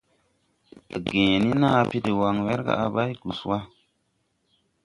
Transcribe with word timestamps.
A 0.95 0.97
gęę 1.07 1.35
ni 1.41 1.51
naabe 1.61 1.97
dè 2.05 2.11
wan, 2.19 2.37
wɛrga 2.45 2.73
à 2.85 2.85
bày 2.95 3.11
gus 3.21 3.41
wa. 3.49 3.57